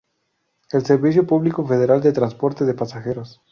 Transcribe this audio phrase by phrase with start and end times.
[0.71, 3.39] El servicio público federal de transporte de pasajeros.